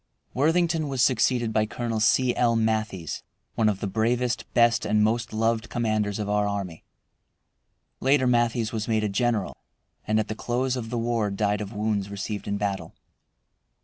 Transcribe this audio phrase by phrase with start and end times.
[0.33, 2.35] Worthington was succeeded by Colonel C.
[2.35, 2.55] L.
[2.55, 3.21] Matthies,
[3.53, 6.83] one of the bravest, best, and most loved commanders of our army.
[7.99, 9.57] Later Matthies was made a general,
[10.07, 12.95] and at the close of the war died of wounds received in battle.